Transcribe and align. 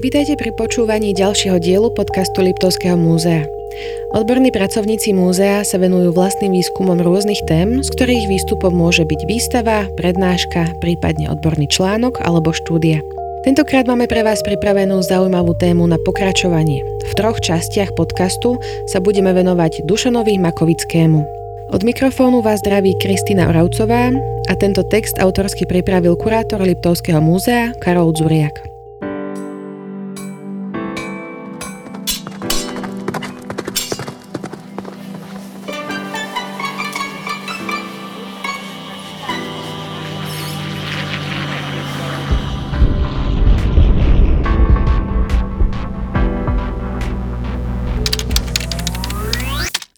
Vítajte 0.00 0.40
pri 0.40 0.56
počúvaní 0.56 1.12
ďalšieho 1.12 1.60
dielu 1.60 1.92
podcastu 1.92 2.40
Liptovského 2.40 2.96
múzea. 2.96 3.44
Odborní 4.16 4.48
pracovníci 4.48 5.12
múzea 5.12 5.68
sa 5.68 5.76
venujú 5.76 6.16
vlastným 6.16 6.56
výskumom 6.56 6.96
rôznych 7.04 7.44
tém, 7.44 7.84
z 7.84 7.92
ktorých 7.92 8.24
výstupom 8.24 8.72
môže 8.72 9.04
byť 9.04 9.20
výstava, 9.28 9.84
prednáška, 10.00 10.80
prípadne 10.80 11.28
odborný 11.28 11.68
článok 11.68 12.24
alebo 12.24 12.56
štúdia. 12.56 13.04
Tentokrát 13.44 13.84
máme 13.84 14.08
pre 14.08 14.24
vás 14.24 14.40
pripravenú 14.40 15.04
zaujímavú 15.04 15.52
tému 15.60 15.84
na 15.84 16.00
pokračovanie. 16.00 16.80
V 17.04 17.12
troch 17.12 17.44
častiach 17.44 17.92
podcastu 17.92 18.56
sa 18.88 18.96
budeme 18.96 19.36
venovať 19.36 19.84
Dušanovi 19.84 20.40
Makovickému. 20.40 21.20
Od 21.68 21.82
mikrofónu 21.84 22.40
vás 22.40 22.64
zdraví 22.64 22.96
Kristýna 22.96 23.52
Oravcová 23.52 24.08
a 24.48 24.52
tento 24.56 24.88
text 24.88 25.20
autorsky 25.20 25.68
pripravil 25.68 26.16
kurátor 26.16 26.64
Liptovského 26.64 27.20
múzea 27.20 27.76
Karol 27.84 28.16
Dzuriak. 28.16 28.71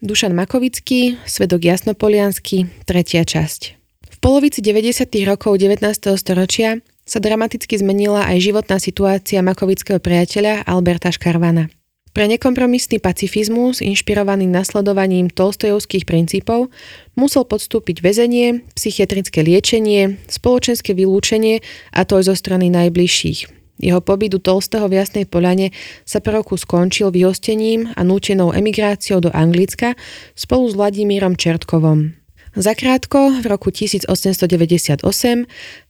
Dušan 0.05 0.37
Makovický, 0.37 1.17
Svedok 1.25 1.65
Jasnopoliansky, 1.65 2.69
tretia 2.85 3.25
časť. 3.25 3.61
V 4.05 4.17
polovici 4.21 4.61
90. 4.61 5.01
rokov 5.25 5.57
19. 5.57 5.81
storočia 6.21 6.77
sa 7.09 7.17
dramaticky 7.17 7.73
zmenila 7.73 8.21
aj 8.29 8.37
životná 8.37 8.77
situácia 8.77 9.41
makovického 9.41 9.97
priateľa 9.97 10.69
Alberta 10.69 11.09
Škarvana. 11.09 11.73
Pre 12.13 12.25
nekompromisný 12.29 13.01
pacifizmus, 13.01 13.81
inšpirovaný 13.81 14.45
nasledovaním 14.45 15.33
tolstojovských 15.33 16.05
princípov, 16.05 16.69
musel 17.17 17.41
podstúpiť 17.41 18.05
väzenie, 18.05 18.61
psychiatrické 18.77 19.41
liečenie, 19.41 20.21
spoločenské 20.29 20.93
vylúčenie 20.93 21.65
a 21.91 22.05
to 22.05 22.21
aj 22.21 22.29
zo 22.29 22.35
strany 22.37 22.69
najbližších, 22.69 23.64
jeho 23.79 23.99
pobyt 23.99 24.33
u 24.33 24.39
Tolstého 24.39 24.87
v 24.87 24.99
Jasnej 25.03 25.25
Poľane 25.27 25.75
sa 26.07 26.23
po 26.23 26.31
roku 26.31 26.55
skončil 26.55 27.11
vyhostením 27.11 27.91
a 27.95 28.01
nútenou 28.07 28.55
emigráciou 28.55 29.19
do 29.19 29.31
Anglicka 29.35 29.99
spolu 30.33 30.71
s 30.71 30.73
Vladimírom 30.79 31.35
Čertkovom. 31.35 32.15
Zakrátko, 32.55 33.43
v 33.43 33.45
roku 33.51 33.67
1898 33.67 35.03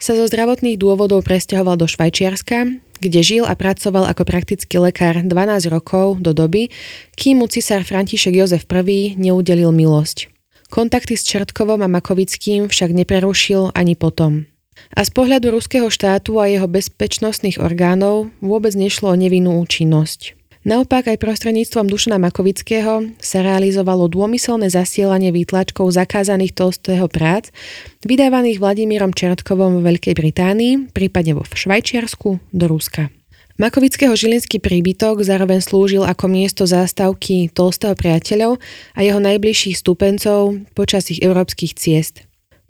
sa 0.01 0.11
zo 0.17 0.25
zdravotných 0.25 0.81
dôvodov 0.81 1.21
presťahoval 1.21 1.77
do 1.77 1.85
Švajčiarska, 1.85 2.81
kde 3.05 3.21
žil 3.21 3.43
a 3.45 3.53
pracoval 3.53 4.09
ako 4.09 4.25
praktický 4.25 4.81
lekár 4.81 5.21
12 5.21 5.29
rokov 5.69 6.17
do 6.25 6.33
doby, 6.33 6.73
kým 7.13 7.45
mu 7.45 7.45
cisár 7.45 7.85
František 7.85 8.33
Jozef 8.33 8.65
I 8.65 9.13
neudelil 9.13 9.69
milosť. 9.69 10.33
Kontakty 10.73 11.13
s 11.13 11.21
Čertkovom 11.29 11.85
a 11.85 11.87
Makovickým 11.87 12.65
však 12.65 12.97
neprerušil 12.97 13.69
ani 13.77 13.93
potom. 13.93 14.49
A 14.95 15.03
z 15.03 15.11
pohľadu 15.11 15.51
ruského 15.51 15.91
štátu 15.91 16.39
a 16.39 16.47
jeho 16.47 16.67
bezpečnostných 16.71 17.59
orgánov 17.59 18.31
vôbec 18.39 18.71
nešlo 18.75 19.11
o 19.11 19.19
nevinnú 19.19 19.59
účinnosť. 19.59 20.35
Naopak 20.65 21.13
aj 21.13 21.21
prostredníctvom 21.21 21.85
Dušana 21.85 22.17
Makovického 22.17 23.13
sa 23.21 23.39
realizovalo 23.45 24.09
dômyselné 24.09 24.65
zasielanie 24.73 25.29
výtlačkov 25.29 25.93
zakázaných 25.93 26.57
Tolstého 26.57 27.05
prác, 27.05 27.53
vydávaných 28.01 28.57
Vladimírom 28.57 29.13
Čertkovom 29.13 29.77
vo 29.77 29.81
Veľkej 29.85 30.17
Británii, 30.17 30.89
prípadne 30.89 31.37
vo 31.37 31.45
Švajčiarsku, 31.45 32.41
do 32.49 32.65
Ruska. 32.65 33.13
Makovického 33.61 34.17
žilinský 34.17 34.57
príbytok 34.57 35.21
zároveň 35.21 35.61
slúžil 35.61 36.01
ako 36.01 36.33
miesto 36.33 36.65
zástavky 36.65 37.53
Tolstého 37.53 37.93
priateľov 37.93 38.57
a 38.97 38.99
jeho 39.05 39.21
najbližších 39.21 39.77
stupencov 39.79 40.65
počas 40.73 41.13
ich 41.13 41.21
európskych 41.21 41.77
ciest. 41.77 42.25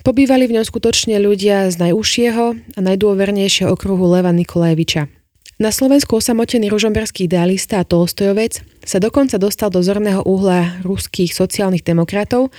Pobývali 0.06 0.46
v 0.46 0.62
ňom 0.62 0.66
skutočne 0.70 1.18
ľudia 1.18 1.66
z 1.74 1.82
najúžšieho 1.82 2.78
a 2.78 2.80
najdôvernejšieho 2.80 3.74
okruhu 3.74 4.06
Leva 4.06 4.30
Nikolajeviča. 4.30 5.10
Na 5.58 5.74
Slovensku 5.74 6.22
osamotený 6.22 6.70
ružomberský 6.70 7.26
idealista 7.26 7.82
a 7.82 7.88
Tolstojovec 7.90 8.62
sa 8.86 9.02
dokonca 9.02 9.42
dostal 9.42 9.74
do 9.74 9.82
zorného 9.82 10.22
uhla 10.22 10.78
ruských 10.86 11.34
sociálnych 11.34 11.82
demokratov, 11.82 12.54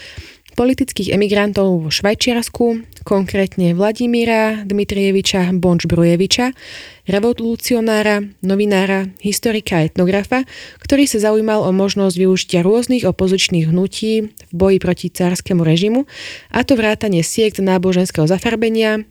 politických 0.57 1.13
emigrantov 1.13 1.85
vo 1.85 1.91
Švajčiarsku, 1.93 2.83
konkrétne 3.05 3.77
Vladimíra 3.77 4.65
Dmitrieviča 4.65 5.53
Bonč-Brujeviča, 5.53 6.57
revolucionára, 7.05 8.25
novinára, 8.41 9.13
historika 9.21 9.85
a 9.85 9.87
etnografa, 9.87 10.49
ktorý 10.81 11.05
sa 11.05 11.21
zaujímal 11.21 11.61
o 11.61 11.71
možnosť 11.77 12.17
využitia 12.17 12.65
rôznych 12.65 13.05
opozičných 13.05 13.69
hnutí 13.69 14.33
v 14.33 14.53
boji 14.57 14.81
proti 14.81 15.13
cárskému 15.13 15.61
režimu, 15.61 16.09
a 16.49 16.65
to 16.65 16.75
vrátanie 16.75 17.21
siekt 17.21 17.61
náboženského 17.61 18.25
zafarbenia, 18.25 19.05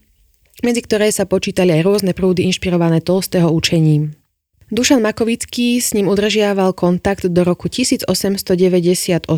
medzi 0.66 0.82
ktoré 0.82 1.14
sa 1.14 1.30
počítali 1.30 1.78
aj 1.78 1.86
rôzne 1.86 2.12
prúdy 2.18 2.50
inšpirované 2.50 3.06
Tolstého 3.06 3.54
učením. 3.54 4.18
Dušan 4.74 4.98
Makovický 5.06 5.78
s 5.78 5.94
ním 5.94 6.10
udržiaval 6.10 6.74
kontakt 6.74 7.30
do 7.30 7.42
roku 7.46 7.70
1898. 7.70 9.30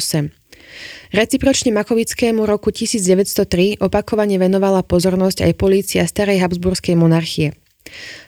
Recipročne 1.12 1.72
Makovickému 1.72 2.44
roku 2.44 2.70
1903 2.70 3.80
opakovane 3.80 4.36
venovala 4.36 4.84
pozornosť 4.84 5.48
aj 5.48 5.54
polícia 5.56 6.04
starej 6.04 6.44
Habsburskej 6.44 6.96
monarchie. 7.00 7.56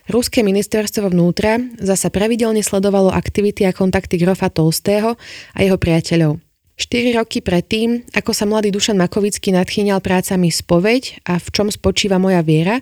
Ruské 0.08 0.42
ministerstvo 0.42 1.12
vnútra 1.12 1.60
zasa 1.78 2.08
pravidelne 2.08 2.64
sledovalo 2.64 3.12
aktivity 3.12 3.68
a 3.68 3.76
kontakty 3.76 4.16
grofa 4.16 4.48
Tolstého 4.48 5.20
a 5.54 5.60
jeho 5.60 5.76
priateľov. 5.76 6.40
4 6.80 7.20
roky 7.20 7.44
predtým, 7.44 8.08
ako 8.16 8.32
sa 8.32 8.48
mladý 8.48 8.72
Dušan 8.72 8.96
Makovický 8.96 9.52
nadchýňal 9.52 10.00
prácami 10.00 10.48
Spoveď 10.48 11.28
a 11.28 11.36
v 11.36 11.48
čom 11.52 11.68
spočíva 11.68 12.16
moja 12.16 12.40
viera 12.40 12.80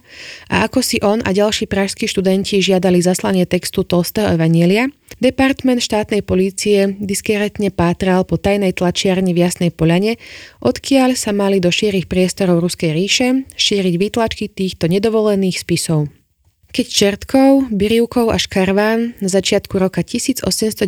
a 0.54 0.70
ako 0.70 0.86
si 0.86 1.02
on 1.02 1.26
a 1.26 1.34
ďalší 1.34 1.66
pražskí 1.66 2.06
študenti 2.06 2.62
žiadali 2.62 3.02
zaslanie 3.02 3.50
textu 3.50 3.82
Tolstého 3.82 4.38
Evanielia, 4.38 4.94
Department 5.18 5.82
štátnej 5.82 6.22
polície 6.22 6.94
diskrétne 7.02 7.74
pátral 7.74 8.22
po 8.22 8.38
tajnej 8.38 8.78
tlačiarni 8.78 9.34
v 9.34 9.42
Jasnej 9.50 9.74
Poľane, 9.74 10.22
odkiaľ 10.62 11.18
sa 11.18 11.34
mali 11.34 11.58
do 11.58 11.74
šírich 11.74 12.06
priestorov 12.06 12.62
Ruskej 12.62 12.94
ríše 12.94 13.28
šíriť 13.58 13.96
výtlačky 13.98 14.46
týchto 14.46 14.86
nedovolených 14.86 15.58
spisov. 15.58 16.17
Keď 16.78 16.94
Čertkov, 16.94 17.74
Birivkov 17.74 18.30
a 18.30 18.38
Škarván 18.38 19.18
na 19.18 19.26
začiatku 19.26 19.82
roka 19.82 20.06
1897 20.06 20.86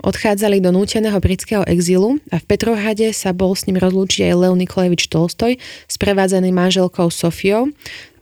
odchádzali 0.00 0.56
do 0.64 0.72
núteného 0.72 1.20
britského 1.20 1.60
exílu 1.68 2.16
a 2.32 2.40
v 2.40 2.44
Petrohrade 2.48 3.12
sa 3.12 3.36
bol 3.36 3.52
s 3.52 3.68
ním 3.68 3.76
rozlúčiť 3.76 4.32
aj 4.32 4.34
Leo 4.40 4.56
Nikolajevič 4.56 5.12
Tolstoj, 5.12 5.60
sprevádzaný 5.84 6.48
manželkou 6.48 7.12
Sofiou 7.12 7.68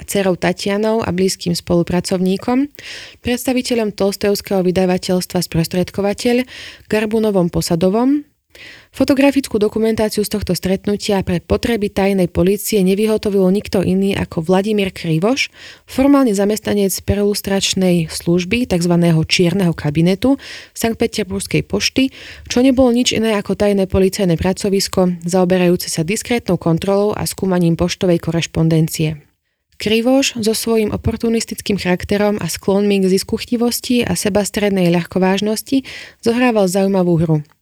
dcerou 0.02 0.34
Tatianou 0.34 0.98
a 0.98 1.14
blízkym 1.14 1.54
spolupracovníkom, 1.54 2.66
predstaviteľom 3.22 3.94
Tolstojovského 3.94 4.66
vydavateľstva 4.66 5.46
Sprostredkovateľ 5.46 6.42
Garbunovom 6.90 7.54
Posadovom, 7.54 8.26
Fotografickú 8.94 9.58
dokumentáciu 9.58 10.22
z 10.22 10.30
tohto 10.30 10.54
stretnutia 10.54 11.18
pre 11.26 11.42
potreby 11.42 11.90
tajnej 11.90 12.30
policie 12.30 12.78
nevyhotovil 12.86 13.42
nikto 13.50 13.82
iný 13.82 14.14
ako 14.14 14.46
Vladimír 14.46 14.94
Krivoš, 14.94 15.50
formálne 15.82 16.30
zamestnanec 16.30 16.94
perlustračnej 17.02 18.06
služby 18.06 18.70
tzv. 18.70 18.94
čierneho 19.26 19.74
kabinetu 19.74 20.38
Sankt 20.78 21.02
Peterburskej 21.02 21.66
pošty, 21.66 22.14
čo 22.46 22.62
nebolo 22.62 22.94
nič 22.94 23.10
iné 23.10 23.34
ako 23.34 23.58
tajné 23.58 23.90
policajné 23.90 24.38
pracovisko, 24.38 25.26
zaoberajúce 25.26 25.90
sa 25.90 26.06
diskrétnou 26.06 26.54
kontrolou 26.54 27.18
a 27.18 27.26
skúmaním 27.26 27.74
poštovej 27.74 28.22
korešpondencie. 28.22 29.18
Krivoš 29.74 30.38
so 30.38 30.54
svojím 30.54 30.94
oportunistickým 30.94 31.82
charakterom 31.82 32.38
a 32.38 32.46
sklonmi 32.46 33.02
k 33.02 33.10
ziskuchtivosti 33.10 34.06
a 34.06 34.14
sebastrednej 34.14 34.94
ľahkovážnosti 34.94 35.82
zohrával 36.22 36.70
zaujímavú 36.70 37.18
hru– 37.18 37.38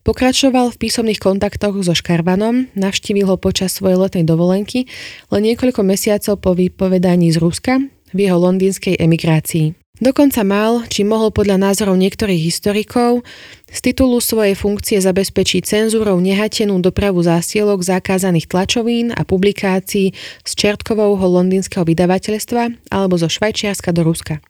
Pokračoval 0.00 0.72
v 0.72 0.80
písomných 0.80 1.20
kontaktoch 1.20 1.76
so 1.84 1.94
Škarvanom, 1.94 2.72
navštívil 2.72 3.28
ho 3.28 3.36
počas 3.36 3.76
svojej 3.76 4.00
letnej 4.00 4.24
dovolenky 4.24 4.88
len 5.28 5.42
niekoľko 5.46 5.84
mesiacov 5.84 6.34
po 6.40 6.50
vypovedaní 6.56 7.30
z 7.30 7.38
Ruska 7.38 7.78
v 8.10 8.18
jeho 8.18 8.38
londýnskej 8.40 8.98
emigrácii. 8.98 9.76
Dokonca 10.00 10.40
mal, 10.40 10.88
či 10.88 11.04
mohol 11.04 11.28
podľa 11.28 11.60
názorov 11.60 12.00
niektorých 12.00 12.40
historikov, 12.40 13.20
z 13.68 13.78
titulu 13.84 14.16
svojej 14.16 14.56
funkcie 14.56 14.96
zabezpečiť 14.96 15.60
cenzúrou 15.62 16.16
nehatenú 16.16 16.80
dopravu 16.80 17.20
zásielok 17.20 17.84
zakázaných 17.84 18.48
tlačovín 18.48 19.12
a 19.12 19.28
publikácií 19.28 20.16
z 20.40 20.52
Čertkovovho 20.56 21.28
londýnskeho 21.28 21.84
vydavateľstva 21.84 22.88
alebo 22.88 23.20
zo 23.20 23.28
Švajčiarska 23.28 23.92
do 23.92 24.08
Ruska. 24.08 24.40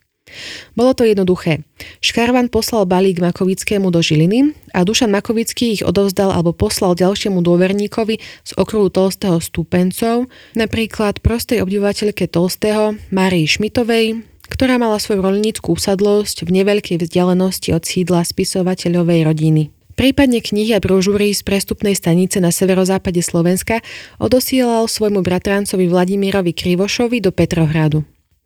Bolo 0.75 0.93
to 0.93 1.07
jednoduché. 1.07 1.65
Škarvan 2.01 2.53
poslal 2.53 2.85
balík 2.85 3.21
Makovickému 3.21 3.89
do 3.89 4.01
Žiliny 4.05 4.53
a 4.77 4.85
Dušan 4.85 5.11
Makovický 5.13 5.79
ich 5.79 5.83
odovzdal 5.87 6.33
alebo 6.33 6.53
poslal 6.57 6.97
ďalšiemu 6.97 7.41
dôverníkovi 7.41 8.21
z 8.21 8.53
okruhu 8.57 8.93
Tolstého 8.93 9.39
stúpencov, 9.39 10.29
napríklad 10.55 11.25
prostej 11.25 11.65
obdivovateľke 11.65 12.29
Tolstého 12.29 12.99
Márii 13.15 13.49
Šmitovej, 13.49 14.23
ktorá 14.51 14.77
mala 14.83 14.99
svoju 14.99 15.23
rolníckú 15.23 15.79
usadlosť 15.79 16.45
v 16.45 16.61
neveľkej 16.61 16.99
vzdialenosti 16.99 17.71
od 17.71 17.87
sídla 17.87 18.27
spisovateľovej 18.27 19.23
rodiny. 19.25 19.63
Prípadne 20.01 20.41
knihy 20.41 20.73
a 20.73 20.81
brožúry 20.81 21.29
z 21.37 21.45
prestupnej 21.45 21.93
stanice 21.93 22.41
na 22.41 22.49
severozápade 22.49 23.21
Slovenska 23.21 23.85
odosielal 24.17 24.89
svojmu 24.89 25.21
bratrancovi 25.21 25.93
Vladimirovi 25.93 26.57
Krivošovi 26.57 27.21
do 27.21 27.29
Petrohradu. 27.29 28.01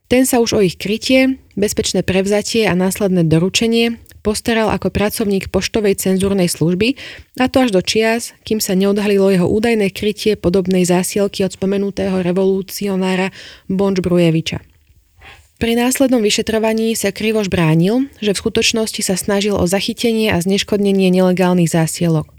Ten 0.05 0.29
sa 0.29 0.39
už 0.45 0.51
o 0.57 0.61
ich 0.61 0.77
krytie, 0.77 1.41
bezpečné 1.57 2.05
prevzatie 2.05 2.69
a 2.69 2.77
následné 2.77 3.25
doručenie 3.25 3.97
postaral 4.25 4.73
ako 4.73 4.89
pracovník 4.89 5.53
poštovej 5.53 6.01
cenzúrnej 6.01 6.49
služby, 6.49 6.97
a 7.37 7.49
to 7.49 7.61
až 7.61 7.77
do 7.77 7.85
čias, 7.85 8.33
kým 8.49 8.57
sa 8.57 8.73
neodhalilo 8.73 9.29
jeho 9.29 9.45
údajné 9.45 9.93
krytie 9.93 10.41
podobnej 10.41 10.89
zásielky 10.89 11.45
od 11.45 11.53
spomenutého 11.53 12.25
revolúcionára 12.25 13.37
Bonč 13.69 14.01
Brujeviča. 14.01 14.65
Pri 15.61 15.77
následnom 15.79 16.25
vyšetrovaní 16.25 16.97
sa 16.99 17.15
Krivoš 17.15 17.53
bránil, 17.53 18.09
že 18.19 18.35
v 18.35 18.41
skutočnosti 18.41 19.01
sa 19.05 19.15
snažil 19.15 19.55
o 19.55 19.69
zachytenie 19.69 20.33
a 20.33 20.41
zneškodnenie 20.41 21.13
nelegálnych 21.15 21.71
zásielok. 21.71 22.33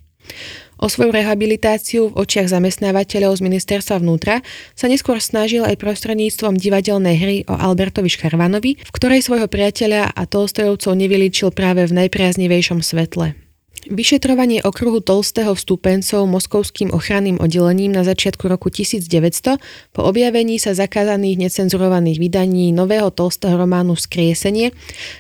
O 0.82 0.92
svoju 0.92 1.16
rehabilitáciu 1.16 2.12
v 2.12 2.18
očiach 2.20 2.52
zamestnávateľov 2.52 3.40
z 3.40 3.46
ministerstva 3.46 4.04
vnútra 4.04 4.44
sa 4.76 4.92
neskôr 4.92 5.24
snažil 5.24 5.64
aj 5.64 5.80
prostredníctvom 5.80 6.60
divadelnej 6.60 7.16
hry 7.16 7.38
o 7.48 7.56
Albertovi 7.56 8.12
Škarvanovi, 8.12 8.82
v 8.82 8.92
ktorej 8.92 9.24
svojho 9.24 9.48
priateľa 9.48 10.12
a 10.12 10.22
Tolstojovcov 10.28 10.92
nevyličil 10.98 11.56
práve 11.56 11.88
v 11.88 12.06
najpriaznivejšom 12.06 12.84
svetle. 12.84 13.45
Vyšetrovanie 13.86 14.66
okruhu 14.66 14.98
Tolstého 14.98 15.54
vstúpencov 15.54 16.26
moskovským 16.26 16.90
ochranným 16.90 17.38
oddelením 17.38 17.94
na 17.94 18.02
začiatku 18.02 18.50
roku 18.50 18.74
1900 18.74 19.62
po 19.94 20.02
objavení 20.02 20.58
sa 20.58 20.74
zakázaných 20.74 21.46
necenzurovaných 21.46 22.18
vydaní 22.18 22.74
nového 22.74 23.14
Tolstého 23.14 23.54
románu 23.54 23.94
Skriesenie 23.94 24.74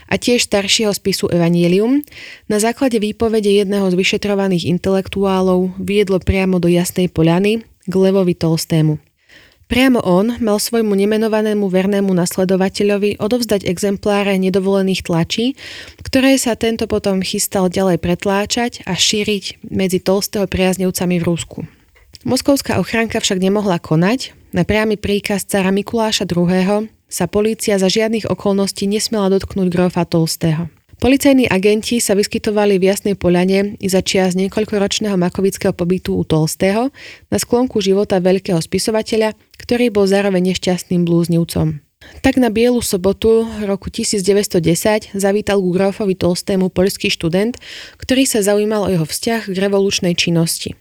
a 0.09 0.17
tiež 0.17 0.49
staršieho 0.49 0.97
spisu 0.97 1.29
Evangelium 1.29 2.01
na 2.49 2.57
základe 2.57 2.97
výpovede 2.97 3.53
jedného 3.53 3.85
z 3.93 3.95
vyšetrovaných 4.01 4.65
intelektuálov 4.65 5.77
viedlo 5.77 6.17
priamo 6.17 6.57
do 6.57 6.65
Jasnej 6.65 7.13
Poľany 7.13 7.61
k 7.85 7.93
Levovi 7.93 8.33
Tolstému. 8.33 9.04
Priamo 9.65 9.97
on 10.05 10.37
mal 10.45 10.61
svojmu 10.61 10.93
nemenovanému 10.93 11.65
vernému 11.65 12.13
nasledovateľovi 12.13 13.17
odovzdať 13.17 13.65
exempláre 13.65 14.37
nedovolených 14.37 15.01
tlačí, 15.01 15.57
ktoré 16.05 16.37
sa 16.37 16.53
tento 16.53 16.85
potom 16.85 17.25
chystal 17.25 17.65
ďalej 17.65 17.97
pretláčať 17.97 18.85
a 18.85 18.93
šíriť 18.93 19.65
medzi 19.73 19.97
Tolstého 19.97 20.45
priaznevcami 20.45 21.17
v 21.17 21.25
Rusku. 21.25 21.59
Moskovská 22.25 22.77
ochránka 22.77 23.17
však 23.17 23.41
nemohla 23.41 23.81
konať, 23.81 24.37
na 24.53 24.61
priamy 24.69 25.01
príkaz 25.01 25.49
cara 25.49 25.73
Mikuláša 25.73 26.29
II. 26.29 26.85
sa 27.09 27.25
polícia 27.25 27.81
za 27.81 27.89
žiadnych 27.89 28.29
okolností 28.29 28.85
nesmela 28.85 29.33
dotknúť 29.33 29.67
grofa 29.73 30.05
Tolstého. 30.05 30.69
Policajní 31.05 31.45
agenti 31.45 32.01
sa 32.01 32.17
vyskytovali 32.17 32.81
v 32.81 32.89
Jasnej 32.89 33.13
Poľane 33.13 33.77
i 33.77 33.85
za 33.85 34.01
čias 34.01 34.33
niekoľkoročného 34.33 35.13
makovického 35.13 35.69
pobytu 35.69 36.17
u 36.17 36.25
Tolstého 36.25 36.89
na 37.29 37.37
sklonku 37.37 37.77
života 37.77 38.17
veľkého 38.17 38.57
spisovateľa, 38.57 39.37
ktorý 39.61 39.93
bol 39.93 40.09
zároveň 40.09 40.57
nešťastným 40.57 41.05
blúznivcom. 41.05 41.77
Tak 42.25 42.41
na 42.41 42.49
Bielu 42.49 42.81
sobotu 42.81 43.45
roku 43.61 43.93
1910 43.93 45.13
zavítal 45.13 45.61
ku 45.61 45.69
Grofovi 45.77 46.17
Tolstému 46.17 46.73
poľský 46.73 47.13
študent, 47.13 47.53
ktorý 48.01 48.25
sa 48.25 48.41
zaujímal 48.41 48.89
o 48.89 48.91
jeho 48.97 49.05
vzťah 49.05 49.53
k 49.53 49.57
revolučnej 49.61 50.17
činnosti. 50.17 50.73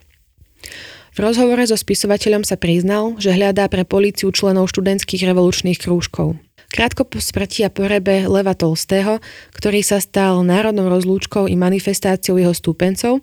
V 1.12 1.18
rozhovore 1.20 1.68
so 1.68 1.76
spisovateľom 1.76 2.48
sa 2.48 2.56
priznal, 2.56 3.20
že 3.20 3.28
hľadá 3.28 3.68
pre 3.68 3.84
políciu 3.84 4.32
členov 4.32 4.72
študentských 4.72 5.20
revolučných 5.20 5.84
krúžkov. 5.84 6.40
Krátko 6.74 7.06
po 7.06 7.22
smrti 7.22 7.62
a 7.62 7.70
porebe 7.70 8.26
Leva 8.26 8.50
Tolstého, 8.50 9.22
ktorý 9.54 9.86
sa 9.86 10.02
stal 10.02 10.42
národnou 10.42 10.90
rozlúčkou 10.90 11.46
i 11.46 11.54
manifestáciou 11.54 12.34
jeho 12.34 12.50
stúpencov, 12.50 13.22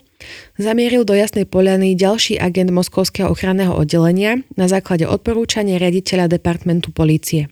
zamieril 0.56 1.04
do 1.04 1.12
Jasnej 1.12 1.44
Poliany 1.44 2.00
ďalší 2.00 2.40
agent 2.40 2.72
Moskovského 2.72 3.28
ochranného 3.28 3.76
oddelenia 3.76 4.40
na 4.56 4.72
základe 4.72 5.04
odporúčania 5.04 5.84
riaditeľa 5.84 6.32
departmentu 6.32 6.96
polície. 6.96 7.52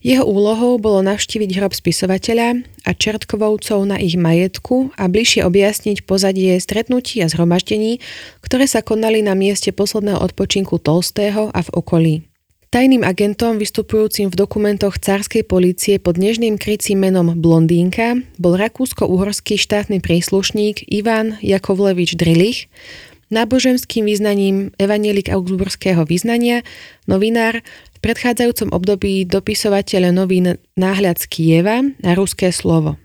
Jeho 0.00 0.24
úlohou 0.24 0.80
bolo 0.80 1.04
navštíviť 1.04 1.60
hrob 1.60 1.76
spisovateľa 1.76 2.64
a 2.88 2.90
Čertkovovcov 2.96 3.84
na 3.84 4.00
ich 4.00 4.16
majetku 4.16 4.96
a 4.96 5.12
bližšie 5.12 5.44
objasniť 5.44 6.08
pozadie 6.08 6.56
stretnutí 6.56 7.20
a 7.20 7.28
zhromaždení, 7.28 8.00
ktoré 8.40 8.64
sa 8.64 8.80
konali 8.80 9.20
na 9.20 9.36
mieste 9.36 9.76
posledného 9.76 10.24
odpočinku 10.24 10.80
Tolstého 10.80 11.52
a 11.52 11.60
v 11.60 11.70
okolí. 11.76 12.27
Tajným 12.68 13.00
agentom 13.00 13.56
vystupujúcim 13.56 14.28
v 14.28 14.36
dokumentoch 14.44 15.00
cárskej 15.00 15.40
polície 15.48 15.96
pod 15.96 16.20
nežným 16.20 16.60
krycím 16.60 17.00
menom 17.00 17.32
Blondínka 17.32 18.20
bol 18.36 18.60
rakúsko-uhorský 18.60 19.56
štátny 19.56 20.04
príslušník 20.04 20.84
Ivan 20.84 21.40
Jakovlevič 21.40 22.20
Drilich, 22.20 22.68
náboženským 23.32 24.04
význaním 24.04 24.76
evanielik 24.76 25.32
augsburského 25.32 26.04
význania, 26.04 26.60
novinár, 27.08 27.64
v 27.96 27.98
predchádzajúcom 28.04 28.68
období 28.76 29.24
dopisovateľ 29.24 30.12
novín 30.12 30.60
Náhľad 30.76 31.24
z 31.24 31.24
Kieva 31.24 31.80
na 32.04 32.12
ruské 32.12 32.52
slovo. 32.52 33.00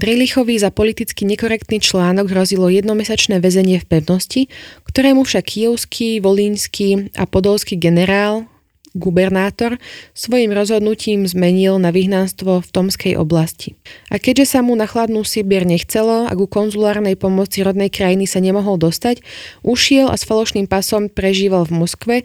Drilichovi 0.00 0.56
za 0.56 0.72
politicky 0.72 1.28
nekorektný 1.28 1.76
článok 1.78 2.32
hrozilo 2.32 2.72
jednomesačné 2.72 3.36
väzenie 3.38 3.84
v 3.84 4.00
pevnosti, 4.00 4.48
ktorému 4.88 5.28
však 5.28 5.44
kijovský, 5.44 6.24
volínsky 6.24 7.12
a 7.20 7.28
podolský 7.28 7.76
generál 7.76 8.48
gubernátor 8.94 9.76
svojim 10.14 10.54
rozhodnutím 10.54 11.26
zmenil 11.26 11.82
na 11.82 11.90
vyhnanstvo 11.90 12.62
v 12.62 12.68
Tomskej 12.70 13.14
oblasti. 13.18 13.74
A 14.08 14.22
keďže 14.22 14.56
sa 14.56 14.60
mu 14.62 14.78
na 14.78 14.86
chladnú 14.86 15.26
Sibir 15.26 15.66
nechcelo 15.66 16.30
a 16.30 16.32
ku 16.32 16.46
konzulárnej 16.46 17.18
pomoci 17.18 17.66
rodnej 17.66 17.90
krajiny 17.90 18.24
sa 18.30 18.38
nemohol 18.38 18.78
dostať, 18.78 19.20
ušiel 19.66 20.08
a 20.08 20.16
s 20.16 20.24
falošným 20.24 20.70
pasom 20.70 21.10
prežíval 21.10 21.66
v 21.66 21.76
Moskve, 21.84 22.16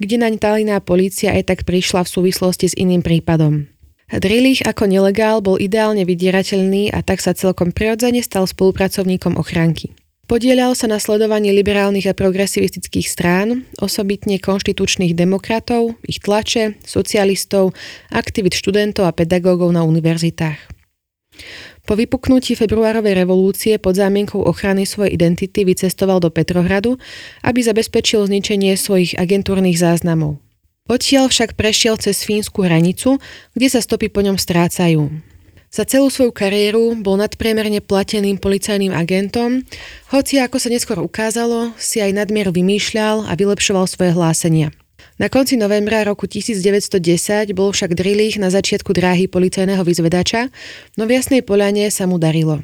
kde 0.00 0.16
naň 0.20 0.40
tajná 0.40 0.76
polícia 0.80 1.32
aj 1.32 1.48
tak 1.48 1.60
prišla 1.64 2.04
v 2.04 2.12
súvislosti 2.12 2.72
s 2.72 2.78
iným 2.78 3.00
prípadom. 3.00 3.68
Drilich 4.10 4.66
ako 4.66 4.90
nelegál 4.90 5.38
bol 5.38 5.54
ideálne 5.54 6.02
vydierateľný 6.02 6.90
a 6.90 6.98
tak 6.98 7.22
sa 7.22 7.30
celkom 7.30 7.70
prirodzene 7.70 8.18
stal 8.26 8.42
spolupracovníkom 8.42 9.38
ochranky. 9.38 9.94
Podielal 10.30 10.78
sa 10.78 10.86
na 10.86 11.02
sledovaní 11.02 11.50
liberálnych 11.50 12.06
a 12.06 12.14
progresivistických 12.14 13.10
strán, 13.10 13.66
osobitne 13.82 14.38
konštitučných 14.38 15.10
demokratov, 15.10 15.98
ich 16.06 16.22
tlače, 16.22 16.78
socialistov, 16.86 17.74
aktivít 18.14 18.54
študentov 18.54 19.10
a 19.10 19.16
pedagógov 19.16 19.74
na 19.74 19.82
univerzitách. 19.82 20.54
Po 21.82 21.98
vypuknutí 21.98 22.54
februárovej 22.54 23.18
revolúcie 23.18 23.74
pod 23.82 23.98
zámienkou 23.98 24.38
ochrany 24.46 24.86
svojej 24.86 25.18
identity 25.18 25.66
vycestoval 25.66 26.22
do 26.22 26.30
Petrohradu, 26.30 26.94
aby 27.42 27.66
zabezpečil 27.66 28.30
zničenie 28.30 28.78
svojich 28.78 29.18
agentúrnych 29.18 29.82
záznamov. 29.82 30.38
Odtiaľ 30.86 31.26
však 31.26 31.58
prešiel 31.58 31.98
cez 31.98 32.22
fínsku 32.22 32.62
hranicu, 32.62 33.18
kde 33.58 33.66
sa 33.66 33.82
stopy 33.82 34.06
po 34.06 34.22
ňom 34.22 34.38
strácajú. 34.38 35.10
Za 35.70 35.86
celú 35.86 36.10
svoju 36.10 36.34
kariéru 36.34 36.98
bol 36.98 37.14
nadpriemerne 37.14 37.78
plateným 37.78 38.42
policajným 38.42 38.90
agentom, 38.90 39.62
hoci 40.10 40.42
ako 40.42 40.58
sa 40.58 40.66
neskôr 40.66 40.98
ukázalo, 40.98 41.70
si 41.78 42.02
aj 42.02 42.10
nadmier 42.10 42.50
vymýšľal 42.50 43.30
a 43.30 43.32
vylepšoval 43.38 43.86
svoje 43.86 44.10
hlásenia. 44.10 44.74
Na 45.22 45.30
konci 45.30 45.54
novembra 45.54 46.02
roku 46.02 46.26
1910 46.26 47.54
bol 47.54 47.70
však 47.70 47.94
Drillich 47.94 48.42
na 48.42 48.50
začiatku 48.50 48.90
dráhy 48.90 49.30
policajného 49.30 49.86
vyzvedača, 49.86 50.50
no 50.98 51.06
v 51.06 51.14
Jasnej 51.14 51.46
Poľane 51.46 51.86
sa 51.94 52.10
mu 52.10 52.18
darilo. 52.18 52.58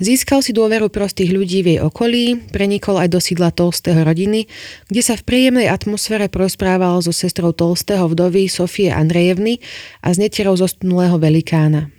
Získal 0.00 0.40
si 0.40 0.56
dôveru 0.56 0.88
prostých 0.88 1.28
ľudí 1.28 1.60
v 1.60 1.76
jej 1.76 1.80
okolí, 1.84 2.48
prenikol 2.48 2.96
aj 2.96 3.12
do 3.12 3.20
sídla 3.20 3.52
Tolstého 3.52 4.00
rodiny, 4.00 4.48
kde 4.88 5.02
sa 5.04 5.20
v 5.20 5.26
príjemnej 5.28 5.68
atmosfére 5.68 6.32
prosprával 6.32 7.04
so 7.04 7.12
sestrou 7.12 7.52
Tolstého 7.52 8.08
vdovy 8.08 8.48
Sofie 8.48 8.88
Andrejevny 8.88 9.60
a 10.00 10.08
s 10.08 10.16
netierou 10.16 10.56
zostnulého 10.56 11.20
velikána. 11.20 11.97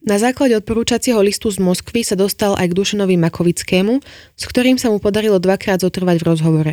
Na 0.00 0.16
základe 0.16 0.56
odporúčacieho 0.56 1.20
listu 1.20 1.52
z 1.52 1.60
Moskvy 1.60 2.08
sa 2.08 2.16
dostal 2.16 2.56
aj 2.56 2.72
k 2.72 2.76
Dušenovi 2.76 3.20
Makovickému, 3.20 4.00
s 4.32 4.44
ktorým 4.48 4.80
sa 4.80 4.88
mu 4.88 4.96
podarilo 4.96 5.36
dvakrát 5.36 5.84
zotrvať 5.84 6.16
v 6.20 6.28
rozhovore. 6.28 6.72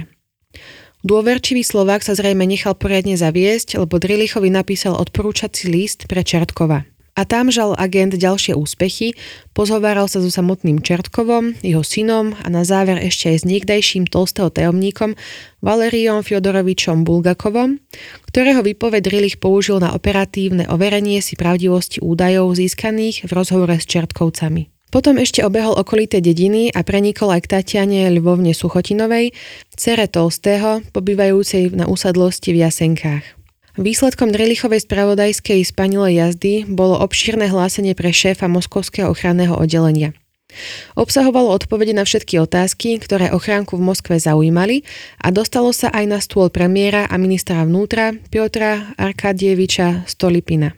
Dôverčivý 1.04 1.66
Slovák 1.66 2.06
sa 2.06 2.16
zrejme 2.16 2.48
nechal 2.48 2.78
poriadne 2.78 3.18
zaviesť, 3.20 3.82
lebo 3.84 4.00
Drilichovi 4.00 4.54
napísal 4.54 4.96
odporúčací 4.96 5.68
list 5.68 6.08
pre 6.08 6.24
Čertkova. 6.24 6.88
A 7.12 7.28
tam 7.28 7.52
žal 7.52 7.76
agent 7.76 8.16
ďalšie 8.16 8.56
úspechy, 8.56 9.20
pozhováral 9.52 10.08
sa 10.08 10.24
so 10.24 10.32
samotným 10.32 10.80
Čertkovom, 10.80 11.60
jeho 11.60 11.84
synom 11.84 12.32
a 12.40 12.48
na 12.48 12.64
záver 12.64 13.04
ešte 13.04 13.36
aj 13.36 13.38
s 13.44 13.46
niekdajším 13.46 14.08
tolstého 14.08 14.48
tajomníkom 14.48 15.20
Valeriom 15.60 16.24
Fiodorovičom 16.24 17.04
Bulgakovom, 17.04 17.84
ktorého 18.32 18.64
výpoved 18.64 19.04
Rilich 19.04 19.44
použil 19.44 19.84
na 19.84 19.92
operatívne 19.92 20.72
overenie 20.72 21.20
si 21.20 21.36
pravdivosti 21.36 22.00
údajov 22.00 22.56
získaných 22.56 23.28
v 23.28 23.32
rozhovore 23.36 23.76
s 23.76 23.84
Čertkovcami. 23.92 24.72
Potom 24.92 25.16
ešte 25.16 25.40
obehol 25.44 25.80
okolité 25.80 26.20
dediny 26.20 26.68
a 26.72 26.84
prenikol 26.84 27.32
aj 27.32 27.48
k 27.48 27.52
Tatiane 27.60 28.12
Ľvovne 28.12 28.52
Suchotinovej, 28.52 29.32
cere 29.72 30.12
Tolstého, 30.12 30.84
pobývajúcej 30.92 31.72
na 31.72 31.88
úsadlosti 31.88 32.52
v 32.52 32.68
Jasenkách. 32.68 33.41
Výsledkom 33.80 34.36
Drelichovej 34.36 34.84
spravodajskej 34.84 35.64
spanilej 35.64 36.20
jazdy 36.20 36.54
bolo 36.68 37.00
obšírne 37.00 37.48
hlásenie 37.48 37.96
pre 37.96 38.12
šéfa 38.12 38.52
Moskovského 38.52 39.08
ochranného 39.08 39.56
oddelenia. 39.56 40.12
Obsahovalo 41.00 41.56
odpovede 41.56 41.96
na 41.96 42.04
všetky 42.04 42.36
otázky, 42.44 43.00
ktoré 43.00 43.32
ochránku 43.32 43.80
v 43.80 43.88
Moskve 43.88 44.20
zaujímali 44.20 44.84
a 45.24 45.32
dostalo 45.32 45.72
sa 45.72 45.88
aj 45.96 46.06
na 46.12 46.20
stôl 46.20 46.52
premiéra 46.52 47.08
a 47.08 47.16
ministra 47.16 47.64
vnútra 47.64 48.12
Piotra 48.28 48.92
Arkadieviča 49.00 50.04
Stolipina. 50.04 50.76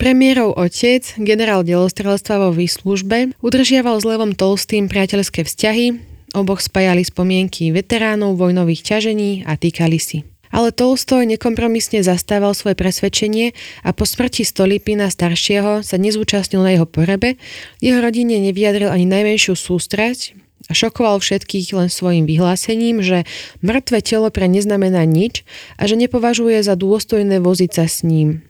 Premiérov 0.00 0.56
otec, 0.56 1.04
generál 1.20 1.60
delostrelstva 1.60 2.48
vo 2.48 2.56
výslužbe, 2.56 3.36
udržiaval 3.44 4.00
s 4.00 4.08
Levom 4.08 4.32
Tolstým 4.32 4.88
priateľské 4.88 5.44
vzťahy, 5.44 6.00
oboch 6.32 6.64
spájali 6.64 7.04
spomienky 7.04 7.68
veteránov 7.68 8.40
vojnových 8.40 8.80
ťažení 8.80 9.44
a 9.44 9.60
týkali 9.60 10.00
si. 10.00 10.24
Ale 10.50 10.74
Tolstoj 10.74 11.30
nekompromisne 11.30 12.02
zastával 12.02 12.58
svoje 12.58 12.74
presvedčenie 12.74 13.54
a 13.86 13.94
po 13.94 14.02
smrti 14.02 14.42
Stolipina 14.42 15.06
staršieho 15.06 15.86
sa 15.86 15.96
nezúčastnil 15.96 16.60
na 16.60 16.74
jeho 16.74 16.86
porebe, 16.90 17.38
jeho 17.78 18.02
rodine 18.02 18.42
nevyjadril 18.42 18.90
ani 18.90 19.06
najmenšiu 19.06 19.54
sústrať 19.54 20.34
a 20.68 20.74
šokoval 20.74 21.22
všetkých 21.22 21.72
len 21.72 21.88
svojim 21.88 22.26
vyhlásením, 22.26 23.00
že 23.00 23.24
mŕtve 23.62 24.02
telo 24.02 24.28
pre 24.28 24.50
neznamená 24.50 25.06
nič 25.06 25.46
a 25.78 25.86
že 25.86 25.94
nepovažuje 25.96 26.60
za 26.60 26.74
dôstojné 26.74 27.38
voziť 27.40 27.70
sa 27.70 27.86
s 27.86 28.02
ním. 28.02 28.49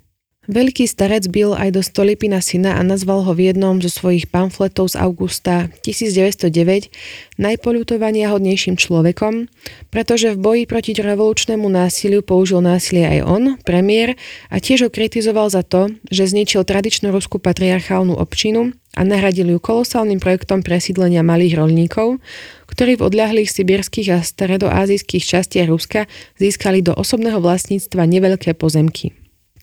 Veľký 0.51 0.91
starec 0.91 1.31
bil 1.31 1.55
aj 1.55 1.79
do 1.79 1.79
Stolipina 1.79 2.43
syna 2.43 2.75
a 2.75 2.83
nazval 2.83 3.23
ho 3.23 3.31
v 3.39 3.55
jednom 3.55 3.79
zo 3.79 3.87
svojich 3.87 4.27
pamfletov 4.27 4.91
z 4.91 4.99
augusta 4.99 5.71
1909 5.87 6.91
najpoľutovania 7.39 8.35
hodnejším 8.35 8.75
človekom, 8.75 9.47
pretože 9.95 10.35
v 10.35 10.43
boji 10.43 10.63
proti 10.67 10.99
revolučnému 10.99 11.71
násiliu 11.71 12.27
použil 12.27 12.67
násilie 12.67 13.07
aj 13.07 13.21
on, 13.31 13.45
premiér, 13.63 14.19
a 14.51 14.59
tiež 14.59 14.87
ho 14.87 14.91
kritizoval 14.91 15.55
za 15.55 15.63
to, 15.63 15.95
že 16.11 16.27
zničil 16.35 16.67
tradičnú 16.67 17.15
ruskú 17.15 17.39
patriarchálnu 17.39 18.19
občinu 18.19 18.75
a 18.99 19.07
nahradil 19.07 19.55
ju 19.55 19.63
kolosálnym 19.63 20.19
projektom 20.19 20.67
presídlenia 20.67 21.23
malých 21.23 21.63
rolníkov, 21.63 22.19
ktorí 22.67 22.99
v 22.99 23.07
odľahlých 23.07 23.55
sibirských 23.55 24.19
a 24.19 24.19
stredoázijských 24.19 25.23
častiach 25.23 25.71
Ruska 25.71 26.11
získali 26.43 26.83
do 26.83 26.91
osobného 26.99 27.39
vlastníctva 27.39 28.03
neveľké 28.03 28.59
pozemky. 28.59 29.20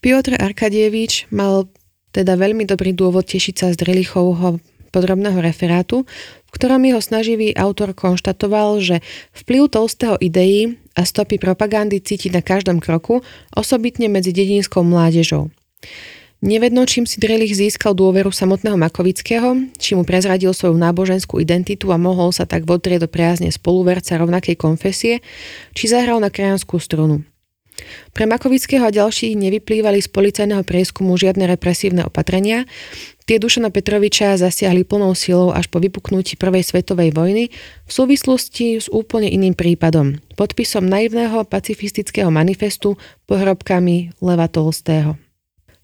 Piotr 0.08 0.40
Arkadievič 0.40 1.28
mal 1.36 1.68
teda 2.16 2.40
veľmi 2.40 2.64
dobrý 2.64 2.96
dôvod 2.96 3.28
tešiť 3.28 3.56
sa 3.60 3.68
z 3.76 3.84
Drelichovho 3.84 4.64
podrobného 4.96 5.36
referátu, 5.44 6.08
v 6.48 6.52
ktorom 6.56 6.80
jeho 6.88 7.04
snaživý 7.04 7.52
autor 7.60 7.92
konštatoval, 7.92 8.80
že 8.80 9.04
vplyv 9.36 9.68
Tolstého 9.68 10.16
ideí 10.24 10.80
a 10.96 11.04
stopy 11.04 11.36
propagandy 11.36 12.00
cíti 12.00 12.32
na 12.32 12.40
každom 12.40 12.80
kroku, 12.80 13.20
osobitne 13.52 14.08
medzi 14.08 14.32
dedinskou 14.32 14.80
mládežou. 14.80 15.52
Nevedno, 16.40 16.88
čím 16.88 17.04
si 17.04 17.20
Drelich 17.20 17.52
získal 17.52 17.92
dôveru 17.92 18.32
samotného 18.32 18.80
Makovického, 18.80 19.76
či 19.76 20.00
mu 20.00 20.08
prezradil 20.08 20.56
svoju 20.56 20.80
náboženskú 20.80 21.44
identitu 21.44 21.92
a 21.92 22.00
mohol 22.00 22.32
sa 22.32 22.48
tak 22.48 22.64
vodrieť 22.64 23.04
do 23.04 23.12
priazne 23.12 23.52
spoluverca 23.52 24.16
rovnakej 24.16 24.56
konfesie, 24.56 25.20
či 25.76 25.92
zahral 25.92 26.24
na 26.24 26.32
krajanskú 26.32 26.80
strunu. 26.80 27.28
Pre 28.14 28.26
Makovického 28.26 28.88
a 28.88 28.92
ďalších 28.92 29.38
nevyplývali 29.38 30.02
z 30.02 30.10
policajného 30.10 30.64
prieskumu 30.66 31.14
žiadne 31.16 31.46
represívne 31.46 32.06
opatrenia. 32.08 32.66
Tie 33.28 33.38
Dušana 33.38 33.70
Petroviča 33.70 34.40
zasiahli 34.40 34.88
plnou 34.88 35.12
silou 35.12 35.52
až 35.52 35.68
po 35.68 35.84
vypuknutí 35.84 36.40
Prvej 36.40 36.64
svetovej 36.64 37.12
vojny 37.12 37.52
v 37.84 37.92
súvislosti 37.92 38.80
s 38.80 38.88
úplne 38.88 39.28
iným 39.28 39.52
prípadom, 39.52 40.16
podpisom 40.40 40.88
naivného 40.88 41.44
pacifistického 41.44 42.32
manifestu 42.32 42.96
pohrobkami 43.28 44.16
Leva 44.24 44.48
Tolstého. 44.48 45.27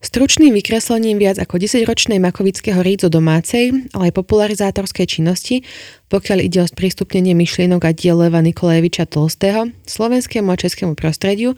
Stručným 0.04 0.52
vykreslením 0.52 1.16
viac 1.16 1.40
ako 1.40 1.56
10-ročnej 1.56 2.20
Makovického 2.20 2.84
rídzo 2.84 3.08
domácej, 3.08 3.88
ale 3.96 4.12
aj 4.12 4.20
popularizátorskej 4.20 5.08
činnosti, 5.08 5.64
pokiaľ 6.12 6.44
ide 6.44 6.60
o 6.60 6.68
sprístupnenie 6.68 7.32
myšlienok 7.32 7.82
a 7.88 7.96
diel 7.96 8.20
Leva 8.20 8.44
Nikolajeviča 8.44 9.08
Tolstého, 9.08 9.72
slovenskému 9.88 10.52
a 10.52 10.60
českému 10.60 11.00
prostrediu, 11.00 11.56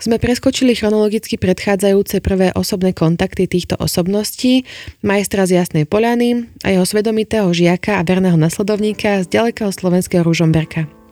sme 0.00 0.18
preskočili 0.18 0.74
chronologicky 0.74 1.38
predchádzajúce 1.38 2.18
prvé 2.24 2.50
osobné 2.56 2.90
kontakty 2.96 3.46
týchto 3.46 3.78
osobností, 3.78 4.66
majstra 5.04 5.46
z 5.46 5.62
Jasnej 5.62 5.84
Poľany 5.86 6.50
a 6.66 6.74
jeho 6.74 6.88
svedomitého 6.88 7.46
žiaka 7.52 8.00
a 8.00 8.02
verného 8.02 8.34
nasledovníka 8.34 9.22
z 9.22 9.30
ďalekého 9.30 9.70
slovenského 9.70 10.26
Ružomberka. 10.26 11.05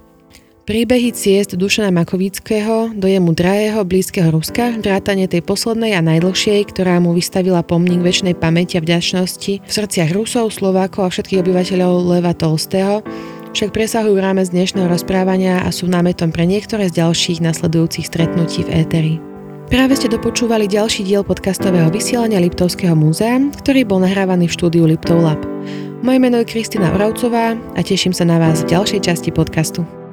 Príbehy 0.65 1.13
ciest 1.13 1.61
Dušana 1.61 1.93
Makovického 1.93 2.97
do 2.97 3.05
jemu 3.05 3.37
drahého 3.37 3.85
blízkeho 3.85 4.33
Ruska, 4.33 4.73
vrátane 4.81 5.29
tej 5.29 5.45
poslednej 5.45 5.93
a 5.93 6.01
najdlhšej, 6.01 6.73
ktorá 6.73 7.05
mu 7.05 7.13
vystavila 7.13 7.61
pomník 7.61 8.01
väčšnej 8.01 8.33
pamäti 8.33 8.81
a 8.81 8.85
vďačnosti 8.85 9.61
v 9.61 9.69
srdciach 9.69 10.17
Rusov, 10.17 10.57
Slovákov 10.57 11.05
a 11.05 11.13
všetkých 11.13 11.45
obyvateľov 11.45 12.09
Leva 12.09 12.33
Tolstého, 12.33 13.05
však 13.53 13.77
presahujú 13.77 14.17
rámec 14.17 14.49
dnešného 14.57 14.89
rozprávania 14.89 15.61
a 15.61 15.69
sú 15.69 15.85
námetom 15.85 16.33
pre 16.33 16.49
niektoré 16.49 16.89
z 16.89 16.97
ďalších 16.97 17.45
nasledujúcich 17.45 18.09
stretnutí 18.09 18.65
v 18.65 18.73
éteri. 18.73 19.15
Práve 19.69 20.01
ste 20.01 20.09
dopočúvali 20.09 20.65
ďalší 20.65 21.05
diel 21.05 21.29
podcastového 21.29 21.93
vysielania 21.93 22.41
Liptovského 22.41 22.97
múzea, 22.97 23.37
ktorý 23.61 23.85
bol 23.85 24.01
nahrávaný 24.01 24.49
v 24.49 24.57
štúdiu 24.57 24.89
Liptov 24.89 25.21
Lab. 25.21 25.45
Moje 26.01 26.17
meno 26.17 26.41
je 26.41 26.49
Kristina 26.49 26.89
Oravcová 26.97 27.53
a 27.53 27.81
teším 27.85 28.17
sa 28.17 28.25
na 28.25 28.41
vás 28.41 28.65
v 28.65 28.73
ďalšej 28.73 29.01
časti 29.13 29.29
podcastu. 29.29 30.04